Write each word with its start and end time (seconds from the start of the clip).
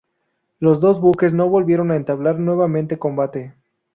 Los 0.59 0.79
dos 0.81 0.99
buques 0.99 1.31
no 1.31 1.47
volvieron 1.47 1.91
a 1.91 1.95
entablar 1.95 2.39
nuevamente 2.39 2.97
combate. 2.97 3.53